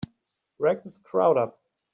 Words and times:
Break 0.57 0.81
this 0.83 0.97
crowd 0.97 1.37
up! 1.37 1.61